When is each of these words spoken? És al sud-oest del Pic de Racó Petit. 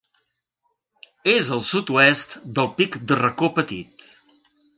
És 1.33 1.51
al 1.57 1.61
sud-oest 1.67 2.33
del 2.61 2.71
Pic 2.81 2.99
de 3.13 3.19
Racó 3.21 3.53
Petit. 3.61 4.11